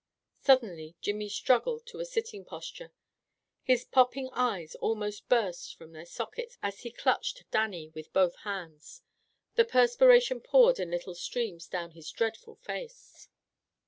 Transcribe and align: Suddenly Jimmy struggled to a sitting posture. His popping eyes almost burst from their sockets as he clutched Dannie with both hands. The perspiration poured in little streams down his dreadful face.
Suddenly 0.39 0.95
Jimmy 0.99 1.29
struggled 1.29 1.85
to 1.85 1.99
a 1.99 2.05
sitting 2.05 2.43
posture. 2.43 2.91
His 3.61 3.85
popping 3.85 4.31
eyes 4.33 4.73
almost 4.73 5.29
burst 5.29 5.77
from 5.77 5.91
their 5.91 6.07
sockets 6.07 6.57
as 6.63 6.79
he 6.79 6.89
clutched 6.89 7.43
Dannie 7.51 7.89
with 7.89 8.11
both 8.11 8.35
hands. 8.37 9.03
The 9.57 9.63
perspiration 9.65 10.41
poured 10.41 10.79
in 10.79 10.89
little 10.89 11.13
streams 11.13 11.67
down 11.67 11.91
his 11.91 12.09
dreadful 12.09 12.55
face. 12.55 13.29